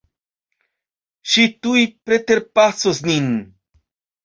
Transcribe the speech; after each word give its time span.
Ŝi 1.33 1.43
tuj 1.67 1.85
preterpasos 2.09 3.05
nin. 3.13 3.31